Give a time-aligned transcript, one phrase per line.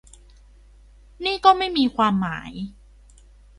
[1.25, 2.51] นี่ก็ไม่มีความหมาย